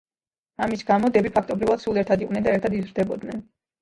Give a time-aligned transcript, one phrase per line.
[0.65, 3.45] ამის გამო დები ფაქტობრივად სულ ერთად იყვნენ და ერთად იზრდებოდნენ.